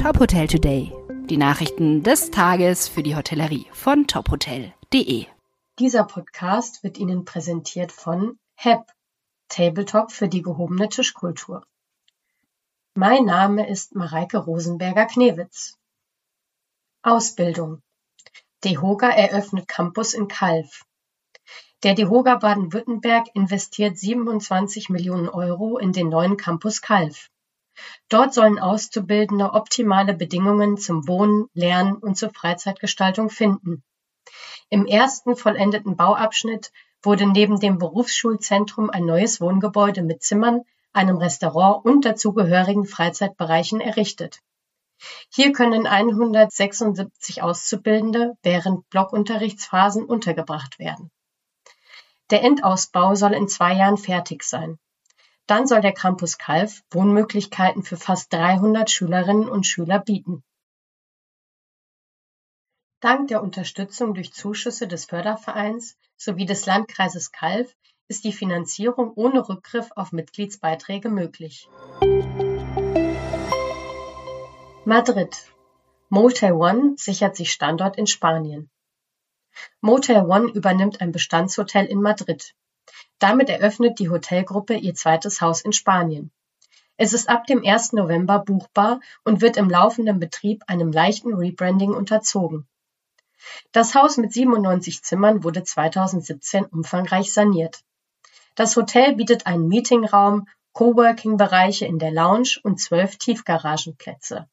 [0.00, 0.92] Top Hotel Today.
[1.24, 5.26] Die Nachrichten des Tages für die Hotellerie von tophotel.de.
[5.80, 8.82] Dieser Podcast wird Ihnen präsentiert von HEP,
[9.48, 11.66] Tabletop für die gehobene Tischkultur.
[12.94, 15.76] Mein Name ist Mareike Rosenberger-Knewitz.
[17.02, 17.82] Ausbildung.
[18.62, 20.84] DEHOGA eröffnet Campus in Kalf.
[21.82, 27.30] Der DEHOGA Baden-Württemberg investiert 27 Millionen Euro in den neuen Campus Kalf.
[28.08, 33.82] Dort sollen Auszubildende optimale Bedingungen zum Wohnen, Lernen und zur Freizeitgestaltung finden.
[34.70, 41.84] Im ersten vollendeten Bauabschnitt wurde neben dem Berufsschulzentrum ein neues Wohngebäude mit Zimmern, einem Restaurant
[41.84, 44.40] und dazugehörigen Freizeitbereichen errichtet.
[45.32, 51.10] Hier können 176 Auszubildende während Blockunterrichtsphasen untergebracht werden.
[52.30, 54.78] Der Endausbau soll in zwei Jahren fertig sein.
[55.48, 60.44] Dann soll der Campus Kalf Wohnmöglichkeiten für fast 300 Schülerinnen und Schüler bieten.
[63.00, 67.74] Dank der Unterstützung durch Zuschüsse des Fördervereins sowie des Landkreises Kalf
[68.08, 71.66] ist die Finanzierung ohne Rückgriff auf Mitgliedsbeiträge möglich.
[74.84, 75.34] Madrid.
[76.10, 78.68] Motel One sichert sich Standort in Spanien.
[79.80, 82.54] Motel One übernimmt ein Bestandshotel in Madrid.
[83.18, 86.30] Damit eröffnet die Hotelgruppe ihr zweites Haus in Spanien.
[86.96, 87.92] Es ist ab dem 1.
[87.92, 92.66] November buchbar und wird im laufenden Betrieb einem leichten Rebranding unterzogen.
[93.72, 97.84] Das Haus mit 97 Zimmern wurde 2017 umfangreich saniert.
[98.56, 104.48] Das Hotel bietet einen Meetingraum, Coworking-Bereiche in der Lounge und zwölf Tiefgaragenplätze.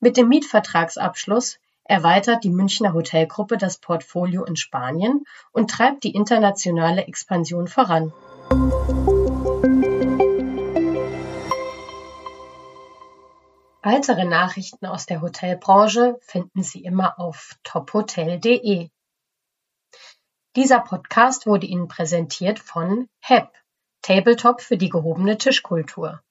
[0.00, 7.06] Mit dem Mietvertragsabschluss erweitert die Münchner Hotelgruppe das Portfolio in Spanien und treibt die internationale
[7.06, 8.12] Expansion voran.
[13.84, 18.88] Weitere Nachrichten aus der Hotelbranche finden Sie immer auf tophotel.de.
[20.54, 23.48] Dieser Podcast wurde Ihnen präsentiert von HEP,
[24.02, 26.22] Tabletop für die gehobene Tischkultur.